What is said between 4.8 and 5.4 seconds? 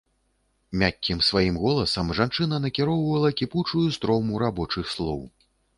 слоў.